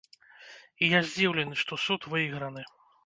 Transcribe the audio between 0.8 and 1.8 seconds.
І я здзіўлены,